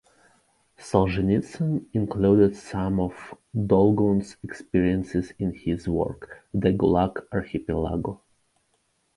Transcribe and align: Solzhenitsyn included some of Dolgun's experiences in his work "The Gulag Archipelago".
Solzhenitsyn 0.79 1.85
included 1.93 2.55
some 2.55 2.99
of 2.99 3.35
Dolgun's 3.55 4.35
experiences 4.41 5.31
in 5.37 5.53
his 5.53 5.87
work 5.87 6.43
"The 6.55 6.71
Gulag 6.73 7.23
Archipelago". 7.31 8.19